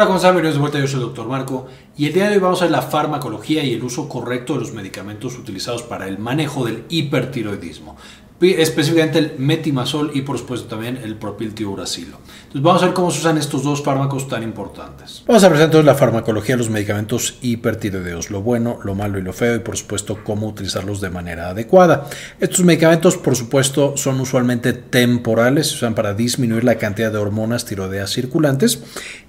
[0.00, 0.32] Hola, ¿cómo están?
[0.34, 1.28] Bienvenidos de vuelta, yo soy el Dr.
[1.28, 4.54] Marco y el día de hoy vamos a ver la farmacología y el uso correcto
[4.54, 7.98] de los medicamentos utilizados para el manejo del hipertiroidismo
[8.40, 12.18] específicamente el metimazol y por supuesto también el propiltiuracilo.
[12.38, 15.22] Entonces vamos a ver cómo se usan estos dos fármacos tan importantes.
[15.26, 19.34] Vamos a entonces la farmacología de los medicamentos hipertiroideos, lo bueno, lo malo y lo
[19.34, 22.08] feo y por supuesto cómo utilizarlos de manera adecuada.
[22.40, 27.66] Estos medicamentos por supuesto son usualmente temporales, se usan para disminuir la cantidad de hormonas
[27.66, 28.82] tiroideas circulantes.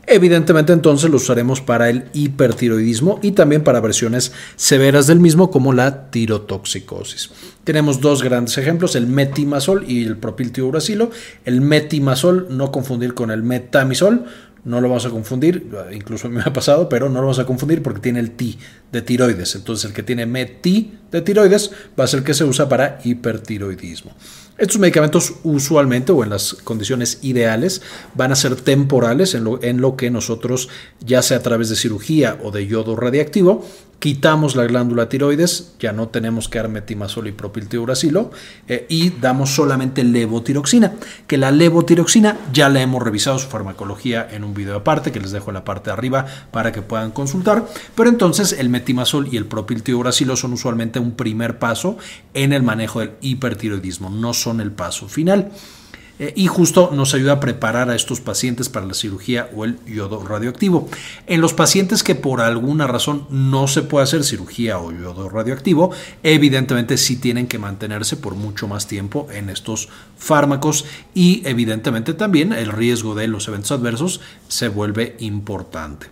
[0.07, 5.73] Evidentemente entonces los usaremos para el hipertiroidismo y también para versiones severas del mismo como
[5.73, 7.31] la tirotoxicosis.
[7.63, 11.11] Tenemos dos grandes ejemplos, el metimazol y el propiltiuracilo.
[11.45, 14.25] El metimazol, no confundir con el metamisol,
[14.63, 17.81] no lo vamos a confundir, incluso me ha pasado, pero no lo vamos a confundir
[17.81, 18.57] porque tiene el T
[18.91, 19.55] de tiroides.
[19.55, 22.99] Entonces el que tiene meti de tiroides va a ser el que se usa para
[23.03, 24.11] hipertiroidismo.
[24.57, 27.81] Estos medicamentos usualmente o en las condiciones ideales
[28.13, 30.69] van a ser temporales en lo, en lo que nosotros,
[31.03, 33.65] ya sea a través de cirugía o de yodo radiactivo,
[34.01, 38.31] quitamos la glándula tiroides, ya no tenemos que dar metimazol y propiltiuracilo
[38.67, 40.93] eh, y damos solamente levotiroxina,
[41.27, 45.29] que la levotiroxina ya la hemos revisado su farmacología en un video aparte que les
[45.29, 49.37] dejo en la parte de arriba para que puedan consultar, pero entonces el metimazol y
[49.37, 51.99] el propiltiuracilo son usualmente un primer paso
[52.33, 55.51] en el manejo del hipertiroidismo, no son el paso final.
[56.21, 59.83] Eh, y justo nos ayuda a preparar a estos pacientes para la cirugía o el
[59.85, 60.87] yodo radioactivo.
[61.25, 65.89] En los pacientes que por alguna razón no se puede hacer cirugía o yodo radioactivo,
[66.21, 72.53] evidentemente sí tienen que mantenerse por mucho más tiempo en estos fármacos y evidentemente también
[72.53, 76.05] el riesgo de los eventos adversos se vuelve importante.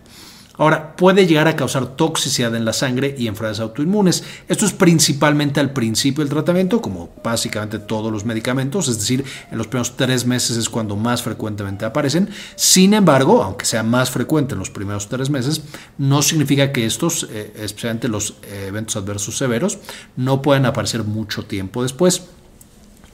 [0.60, 4.24] Ahora, puede llegar a causar toxicidad en la sangre y enfermedades autoinmunes.
[4.46, 9.56] Esto es principalmente al principio del tratamiento, como básicamente todos los medicamentos, es decir, en
[9.56, 12.28] los primeros tres meses es cuando más frecuentemente aparecen.
[12.56, 15.62] Sin embargo, aunque sea más frecuente en los primeros tres meses,
[15.96, 19.78] no significa que estos, eh, especialmente los eh, eventos adversos severos,
[20.16, 22.24] no puedan aparecer mucho tiempo después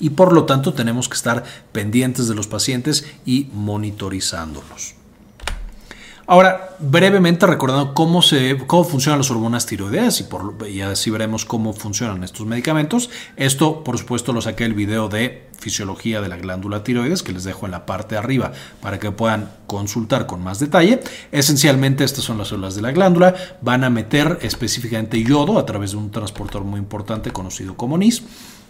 [0.00, 4.96] y por lo tanto tenemos que estar pendientes de los pacientes y monitorizándolos.
[6.28, 10.26] Ahora, brevemente recordando cómo, se, cómo funcionan las hormonas tiroideas y,
[10.68, 13.10] y así veremos cómo funcionan estos medicamentos.
[13.36, 17.44] Esto, por supuesto, lo saqué el video de fisiología de la glándula tiroides que les
[17.44, 21.00] dejo en la parte de arriba para que puedan consultar con más detalle.
[21.32, 25.92] Esencialmente estas son las células de la glándula, van a meter específicamente yodo a través
[25.92, 28.22] de un transportador muy importante conocido como NIS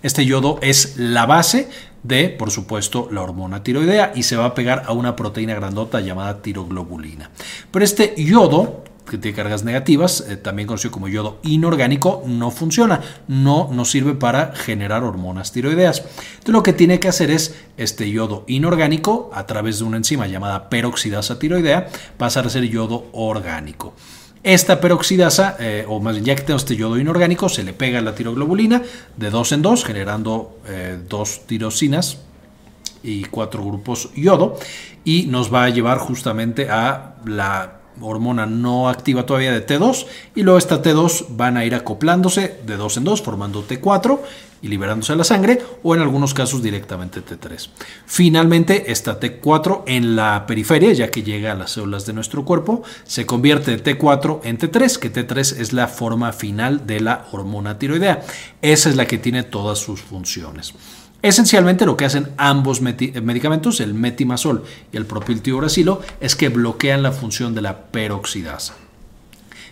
[0.03, 1.69] este yodo es la base
[2.03, 6.01] de, por supuesto, la hormona tiroidea y se va a pegar a una proteína grandota
[6.01, 7.31] llamada tiroglobulina.
[7.71, 13.01] Pero este yodo, que tiene cargas negativas, eh, también conocido como yodo inorgánico, no funciona,
[13.29, 16.05] no nos sirve para generar hormonas tiroideas.
[16.45, 20.69] Lo que tiene que hacer es este yodo inorgánico, a través de una enzima llamada
[20.69, 23.95] peroxidasa tiroidea, pasar a ser yodo orgánico.
[24.43, 27.99] Esta peroxidasa, eh, o más bien ya que tenemos este yodo inorgánico, se le pega
[27.99, 28.83] a la tiroglobulina
[29.17, 32.19] de dos en dos, generando eh, dos tirosinas
[33.03, 34.57] y cuatro grupos yodo,
[35.05, 40.43] y nos va a llevar justamente a la hormona no activa todavía de T2 y
[40.43, 44.19] luego esta T2 van a ir acoplándose de dos en dos formando T4
[44.63, 47.69] y liberándose a la sangre o en algunos casos directamente T3.
[48.07, 52.83] Finalmente, esta T4 en la periferia, ya que llega a las células de nuestro cuerpo,
[53.05, 57.79] se convierte de T4 en T3, que T3 es la forma final de la hormona
[57.79, 58.23] tiroidea.
[58.63, 60.75] Esa es la que tiene todas sus funciones.
[61.27, 67.11] Esencialmente lo que hacen ambos medicamentos, el metimazol y el propiltiuracilo, es que bloquean la
[67.11, 68.75] función de la peroxidasa.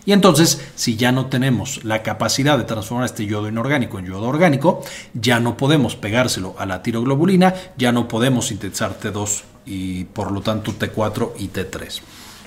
[0.05, 4.27] Y entonces, si ya no tenemos la capacidad de transformar este yodo inorgánico en yodo
[4.27, 4.83] orgánico,
[5.13, 10.41] ya no podemos pegárselo a la tiroglobulina, ya no podemos sintetizar T2 y por lo
[10.41, 12.01] tanto T4 y T3.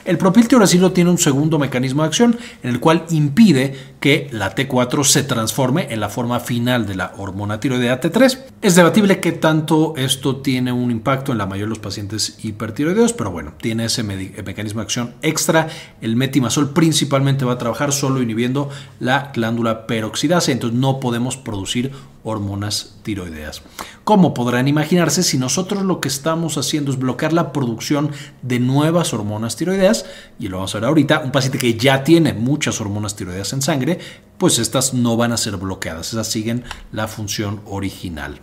[0.08, 5.04] El propiltiuracilo tiene un segundo mecanismo de acción en el cual impide que la T4
[5.04, 8.40] se transforme en la forma final de la hormona tiroidea T3.
[8.62, 13.12] Es debatible que tanto esto tiene un impacto en la mayoría de los pacientes hipertiroideos,
[13.12, 15.68] pero bueno, tiene ese mecanismo de acción extra.
[16.00, 18.70] El metimazol principalmente va a trabajar solo inhibiendo
[19.02, 21.92] la glándula peroxidasa, entonces no podemos producir
[22.28, 23.62] hormonas tiroideas.
[24.04, 29.14] Como podrán imaginarse, si nosotros lo que estamos haciendo es bloquear la producción de nuevas
[29.14, 30.06] hormonas tiroideas,
[30.40, 33.62] y lo vamos a ver ahorita, un paciente que ya tiene muchas hormonas tiroideas en
[33.62, 34.00] sangre,
[34.38, 38.40] pues estas no van a ser bloqueadas, esas siguen la función original.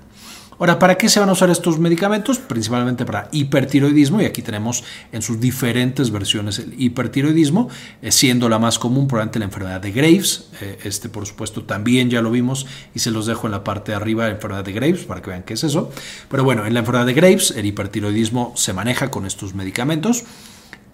[0.58, 2.38] Ahora, ¿para qué se van a usar estos medicamentos?
[2.38, 7.68] Principalmente para hipertiroidismo, y aquí tenemos en sus diferentes versiones el hipertiroidismo,
[8.02, 10.48] eh, siendo la más común probablemente la enfermedad de Graves.
[10.60, 13.92] Eh, este, por supuesto, también ya lo vimos y se los dejo en la parte
[13.92, 15.90] de arriba, la enfermedad de Graves, para que vean qué es eso.
[16.28, 20.24] Pero bueno, en la enfermedad de Graves, el hipertiroidismo se maneja con estos medicamentos.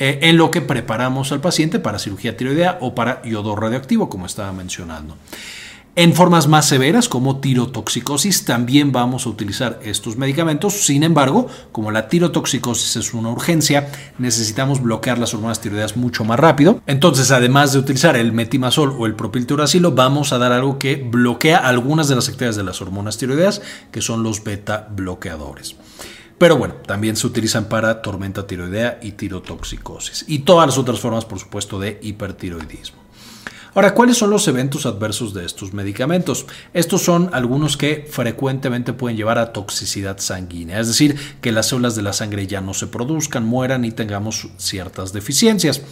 [0.01, 4.25] eh, en lo que preparamos al paciente para cirugía tiroidea o para yodo radioactivo, como
[4.25, 5.17] estaba mencionando.
[5.97, 10.85] En formas más severas, como tirotoxicosis, también vamos a utilizar estos medicamentos.
[10.85, 16.39] Sin embargo, como la tirotoxicosis es una urgencia, necesitamos bloquear las hormonas tiroideas mucho más
[16.39, 16.81] rápido.
[16.87, 21.59] Entonces, además de utilizar el metimazol o el propiltiuracilo, vamos a dar algo que bloquea
[21.59, 23.61] algunas de las actividades de las hormonas tiroideas,
[23.91, 25.75] que son los beta bloqueadores.
[26.39, 30.25] Pero bueno, también se utilizan para tormenta tiroidea y tirotoxicosis.
[30.29, 33.10] Y todas las otras formas, por supuesto, de hipertiroidismo.
[33.75, 36.47] Ahora, ¿cuáles son los eventos adversos de estos medicamentos?
[36.75, 41.95] Estos son algunos que frecuentemente pueden llevar a toxicidad sanguínea, es decir, que las células
[41.95, 45.83] de la sangre ya no se produzcan, mueran y tengamos ciertas deficiencias.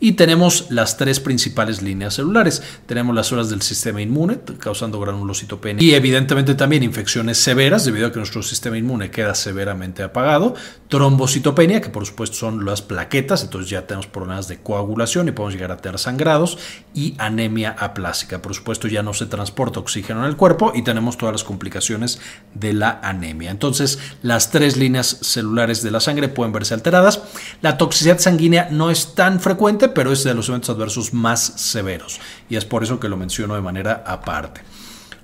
[0.00, 2.62] Y tenemos las tres principales líneas celulares.
[2.86, 8.12] Tenemos las células del sistema inmune, causando granulocitopenia, y evidentemente también infecciones severas, debido a
[8.12, 10.54] que nuestro sistema inmune queda severamente apagado,
[10.88, 15.54] trombocitopenia, que por supuesto son las plaquetas, entonces ya tenemos problemas de coagulación y podemos
[15.54, 16.58] llegar a tener sangrados,
[16.94, 18.40] y anemia aplásica.
[18.40, 22.20] Por supuesto, ya no se transporta oxígeno en el cuerpo y tenemos todas las complicaciones
[22.54, 23.50] de la anemia.
[23.50, 27.22] Entonces, las tres líneas celulares de la sangre pueden verse alteradas.
[27.62, 32.20] La toxicidad sanguínea no es tan frecuente, pero es de los eventos adversos más severos
[32.48, 34.62] y es por eso que lo menciono de manera aparte.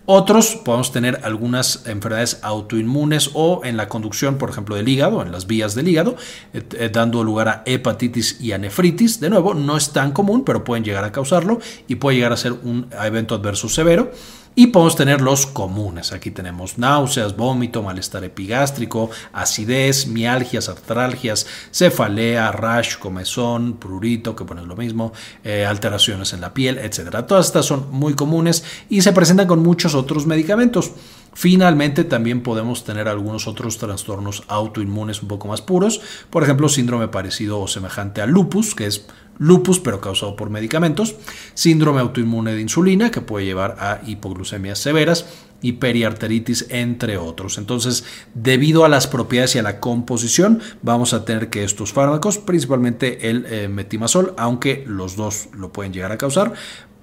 [0.06, 5.32] Otros podemos tener algunas enfermedades autoinmunes o en la conducción, por ejemplo, del hígado, en
[5.32, 6.16] las vías del hígado,
[6.52, 9.18] eh, dando lugar a hepatitis y a nefritis.
[9.18, 11.58] De nuevo, no es tan común, pero pueden llegar a causarlo
[11.88, 14.12] y puede llegar a ser un evento adverso severo.
[14.56, 16.12] Y podemos tener los comunes.
[16.12, 24.62] Aquí tenemos náuseas, vómito, malestar epigástrico, acidez, mialgias, artralgias, cefalea, rash, comezón, prurito, que pone
[24.62, 25.12] lo mismo,
[25.42, 27.26] eh, alteraciones en la piel, etc.
[27.26, 30.92] Todas estas son muy comunes y se presentan con muchos otros medicamentos.
[31.34, 36.00] Finalmente, también podemos tener algunos otros trastornos autoinmunes un poco más puros,
[36.30, 39.06] por ejemplo, síndrome parecido o semejante al lupus, que es
[39.38, 41.16] lupus pero causado por medicamentos,
[41.54, 45.26] síndrome autoinmune de insulina que puede llevar a hipoglucemias severas
[45.60, 47.58] y periarteritis, entre otros.
[47.58, 48.04] Entonces,
[48.34, 53.30] debido a las propiedades y a la composición, vamos a tener que estos fármacos, principalmente
[53.30, 56.52] el eh, metimazol, aunque los dos lo pueden llegar a causar,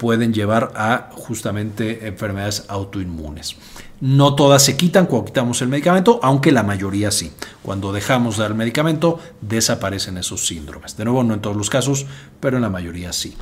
[0.01, 3.55] pueden llevar a justamente enfermedades autoinmunes.
[3.99, 7.31] No todas se quitan cuando quitamos el medicamento, aunque la mayoría sí.
[7.61, 10.97] Cuando dejamos de dar el medicamento, desaparecen esos síndromes.
[10.97, 12.07] De nuevo, no en todos los casos,
[12.39, 13.37] pero en la mayoría sí.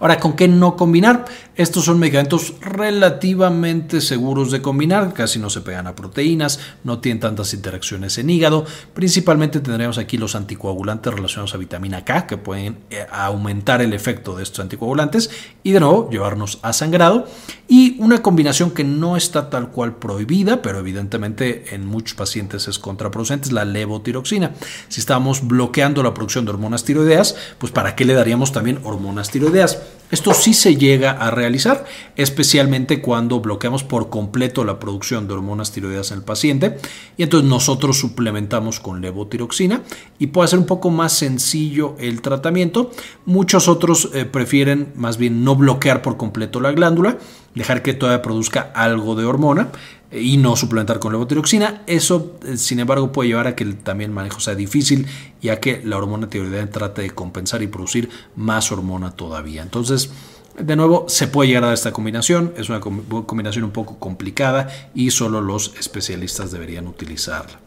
[0.00, 1.24] Ahora, ¿con qué no combinar?
[1.54, 7.20] Estos son medicamentos relativamente seguros de combinar, casi no se pegan a proteínas, no tienen
[7.20, 8.64] tantas interacciones en hígado.
[8.94, 14.34] Principalmente tendremos aquí los anticoagulantes relacionados a vitamina K, que pueden eh, aumentar el efecto
[14.36, 15.30] de estos anticoagulantes
[15.62, 17.26] y de nuevo llevarnos a sangrado.
[17.74, 22.78] Y una combinación que no está tal cual prohibida, pero evidentemente en muchos pacientes es
[22.78, 24.50] contraproducente, es la levotiroxina.
[24.88, 29.30] Si estamos bloqueando la producción de hormonas tiroideas, pues ¿para qué le daríamos también hormonas
[29.30, 29.78] tiroideas?
[30.12, 31.86] Esto sí se llega a realizar,
[32.16, 36.76] especialmente cuando bloqueamos por completo la producción de hormonas tiroideas en el paciente
[37.16, 39.80] y entonces nosotros suplementamos con levotiroxina
[40.18, 42.90] y puede ser un poco más sencillo el tratamiento.
[43.24, 47.16] Muchos otros eh, prefieren más bien no bloquear por completo la glándula,
[47.54, 49.70] dejar que todavía produzca algo de hormona
[50.12, 51.82] y no suplementar con levotiroxina.
[51.86, 55.06] Eso, eh, sin embargo, puede llevar a que también el manejo sea difícil
[55.40, 59.62] y a que la hormona tiroidea trate de compensar y producir más hormona todavía.
[59.62, 60.10] Entonces,
[60.58, 62.52] de nuevo, se puede llegar a esta combinación.
[62.56, 67.61] Es una combinación un poco complicada y solo los especialistas deberían utilizarla.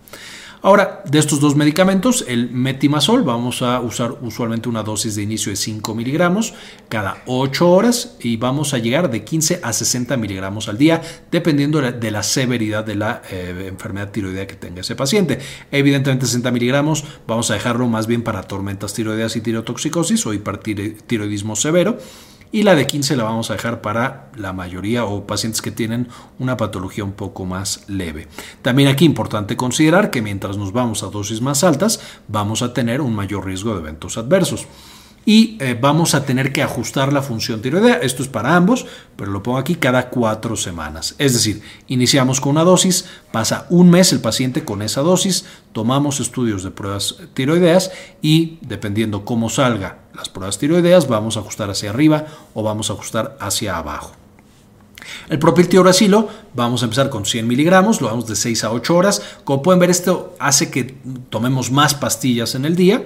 [0.66, 5.52] Ahora, de estos dos medicamentos, el metimazol, vamos a usar usualmente una dosis de inicio
[5.52, 6.56] de 5 miligramos
[6.90, 11.80] cada 8 horas y vamos a llegar de 15 a 60 miligramos al día, dependiendo
[11.80, 15.38] de la severidad de la eh, enfermedad tiroidea que tenga ese paciente.
[15.70, 21.56] Evidentemente, 60 miligramos vamos a dejarlo más bien para tormentas tiroideas y tirotoxicosis o hipertiroidismo
[21.56, 22.00] severo
[22.52, 26.08] y la de 15 la vamos a dejar para la mayoría o pacientes que tienen
[26.40, 28.28] una patología un poco más leve.
[28.62, 33.02] También aquí importante considerar que mientras nos vamos a dosis más altas vamos a tener
[33.02, 34.68] un mayor riesgo de eventos adversos
[35.26, 37.96] y eh, vamos a tener que ajustar la función tiroidea.
[37.96, 38.86] Esto es para ambos,
[39.16, 41.16] pero lo pongo aquí cada cuatro semanas.
[41.18, 46.20] Es decir, iniciamos con una dosis, pasa un mes el paciente con esa dosis, tomamos
[46.20, 51.90] estudios de pruebas tiroideas y dependiendo cómo salga las pruebas tiroideas, vamos a ajustar hacia
[51.90, 54.12] arriba o vamos a ajustar hacia abajo.
[55.30, 59.22] El propiltioracilo, vamos a empezar con 100 miligramos, lo damos de 6 a 8 horas.
[59.44, 60.96] Como pueden ver, esto hace que
[61.30, 63.04] tomemos más pastillas en el día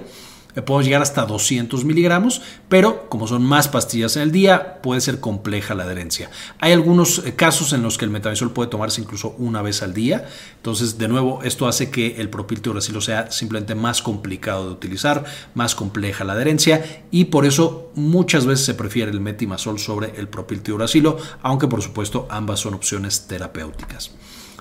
[0.54, 5.20] podemos llegar hasta 200 miligramos, pero como son más pastillas en el día, puede ser
[5.20, 6.30] compleja la adherencia.
[6.58, 9.94] Hay algunos eh, casos en los que el metamizol puede tomarse incluso una vez al
[9.94, 15.24] día, entonces de nuevo esto hace que el propiltiuracilo sea simplemente más complicado de utilizar,
[15.54, 20.28] más compleja la adherencia y por eso muchas veces se prefiere el metimazol sobre el
[20.28, 24.10] propiltiuracilo, aunque por supuesto ambas son opciones terapéuticas.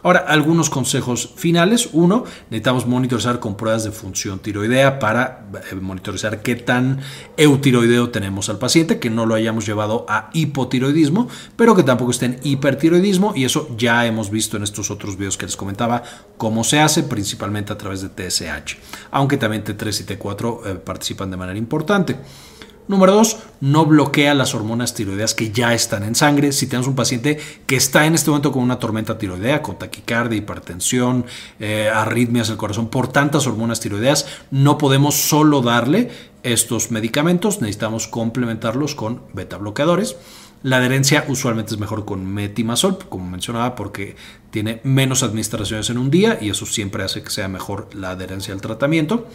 [0.03, 1.89] Ahora, algunos consejos finales.
[1.93, 6.99] Uno, necesitamos monitorizar con pruebas de función tiroidea para eh, monitorizar qué tan
[7.37, 12.25] eutiroideo tenemos al paciente, que no lo hayamos llevado a hipotiroidismo, pero que tampoco esté
[12.27, 13.33] en hipertiroidismo.
[13.35, 16.03] Y eso ya hemos visto en estos otros videos que les comentaba
[16.37, 18.77] cómo se hace, principalmente a través de TSH,
[19.11, 22.17] aunque también T3 y T4 eh, participan de manera importante.
[22.89, 26.51] Número dos, no bloquea las hormonas tiroideas que ya están en sangre.
[26.51, 30.39] Si tenemos un paciente que está en este momento con una tormenta tiroidea, con taquicardia,
[30.39, 31.23] hipertensión,
[31.59, 36.09] eh, arritmias del corazón, por tantas hormonas tiroideas, no podemos solo darle
[36.41, 40.15] estos medicamentos, necesitamos complementarlos con beta bloqueadores.
[40.63, 44.15] La adherencia usualmente es mejor con metimazol, como mencionaba, porque
[44.49, 48.51] tiene menos administraciones en un día y eso siempre hace que sea mejor la adherencia
[48.51, 49.27] al tratamiento.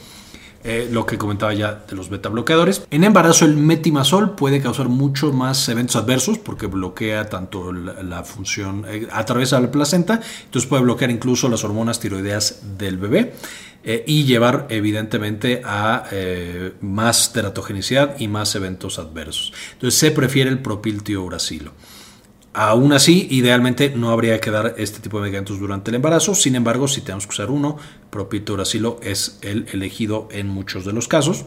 [0.66, 2.86] Eh, lo que comentaba ya de los beta bloqueadores.
[2.90, 8.86] En embarazo el metimazol puede causar mucho más eventos adversos porque bloquea tanto la, función,
[8.88, 13.34] eh, a través de la placenta, entonces puede bloquear incluso las hormonas tiroideas del bebé.
[13.86, 16.04] Eh, y llevar evidentemente a
[16.80, 19.52] más teratogenicidad y más eventos adversos.
[19.74, 21.72] Entonces se prefiere el propiltiouracilo.
[22.56, 26.36] Aún así, idealmente no habría que dar este tipo de medicamentos durante el embarazo.
[26.36, 27.76] Sin embargo, si tenemos que usar uno,
[28.10, 31.44] propiltoracilo es el elegido en muchos de los casos.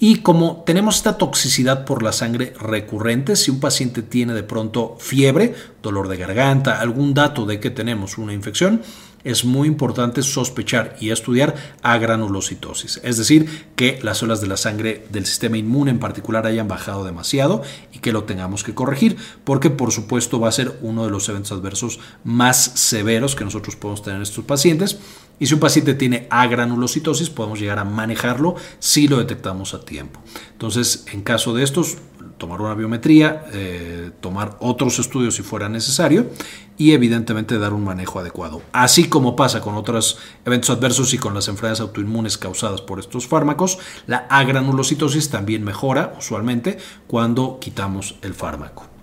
[0.00, 4.96] Y como tenemos esta toxicidad por la sangre recurrente, si un paciente tiene de pronto
[4.98, 8.80] fiebre, dolor de garganta, algún dato de que tenemos una infección,
[9.24, 15.06] es muy importante sospechar y estudiar agranulocitosis, es decir, que las células de la sangre
[15.10, 19.70] del sistema inmune en particular hayan bajado demasiado y que lo tengamos que corregir, porque
[19.70, 24.02] por supuesto va a ser uno de los eventos adversos más severos que nosotros podemos
[24.02, 24.98] tener en estos pacientes.
[25.40, 30.20] Y si un paciente tiene agranulocitosis, podemos llegar a manejarlo si lo detectamos a tiempo.
[30.52, 31.98] Entonces, en caso de estos,
[32.38, 36.30] tomar una biometría, eh, tomar otros estudios si fuera necesario
[36.78, 38.62] y evidentemente dar un manejo adecuado.
[38.72, 43.26] Así como pasa con otros eventos adversos y con las enfermedades autoinmunes causadas por estos
[43.26, 48.97] fármacos, la agranulocitosis también mejora usualmente cuando quitamos el fármaco.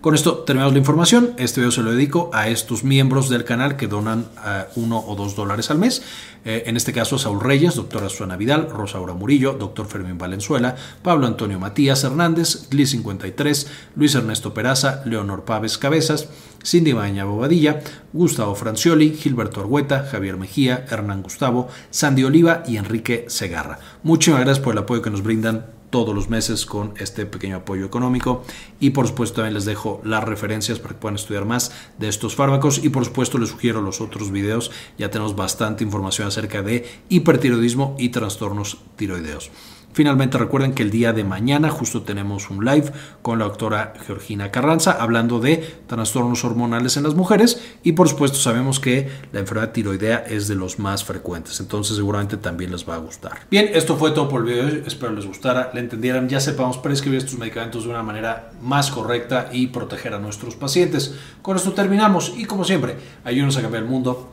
[0.00, 1.32] Con esto terminamos la información.
[1.38, 5.16] Este video se lo dedico a estos miembros del canal que donan eh, uno o
[5.16, 6.02] dos dólares al mes.
[6.44, 11.26] Eh, en este caso, Saúl Reyes, doctora Suana Vidal, Rosaura Murillo, doctor Fermín Valenzuela, Pablo
[11.26, 16.28] Antonio Matías Hernández, Gli53, Luis Ernesto Peraza, Leonor Paves Cabezas,
[16.64, 17.80] Cindy Baña Bobadilla,
[18.12, 23.80] Gustavo Francioli, Gilberto Argueta, Javier Mejía, Hernán Gustavo, Sandy Oliva y Enrique Segarra.
[24.04, 27.86] Muchísimas gracias por el apoyo que nos brindan todos los meses con este pequeño apoyo
[27.86, 28.44] económico.
[28.80, 32.34] Y por supuesto también les dejo las referencias para que puedan estudiar más de estos
[32.34, 32.84] fármacos.
[32.84, 34.70] Y por supuesto les sugiero los otros videos.
[34.98, 39.50] Ya tenemos bastante información acerca de hipertiroidismo y trastornos tiroideos
[39.92, 42.92] Finalmente recuerden que el día de mañana justo tenemos un live
[43.22, 47.60] con la doctora Georgina Carranza hablando de trastornos hormonales en las mujeres.
[47.82, 52.36] Y por supuesto sabemos que la enfermedad tiroidea es de los más frecuentes, entonces seguramente
[52.36, 53.40] también les va a gustar.
[53.50, 56.40] Bien, esto fue todo por el video de hoy, espero les gustara, le entendieran, ya
[56.40, 61.14] sepamos prescribir estos medicamentos de una manera más correcta y proteger a nuestros pacientes.
[61.42, 62.34] Con esto terminamos.
[62.36, 64.32] Y como siempre, ayúdenos a cambiar el mundo,